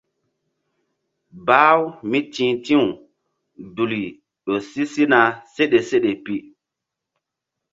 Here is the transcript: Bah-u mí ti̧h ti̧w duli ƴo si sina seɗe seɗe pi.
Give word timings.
Bah-u 1.45 1.81
mí 2.09 2.19
ti̧h 2.33 2.55
ti̧w 2.65 2.85
duli 3.75 4.01
ƴo 4.43 4.55
si 4.69 4.83
sina 4.93 5.19
seɗe 5.53 5.79
seɗe 5.89 6.11
pi. 6.23 6.35